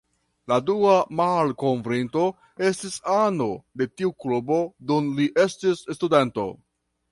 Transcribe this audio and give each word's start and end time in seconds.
La 0.51 0.55
dua 0.69 0.93
malkovrinto 1.19 2.23
estis 2.71 2.97
ano 3.17 3.49
de 3.83 3.89
tiu 3.93 4.11
klubo 4.25 4.59
dum 4.93 5.15
li 5.21 5.31
estis 5.47 5.87
studento. 6.01 6.51